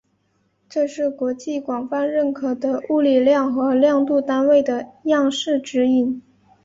[0.67, 6.23] 这是国际广泛认可的物理量和量度单位的样式指引。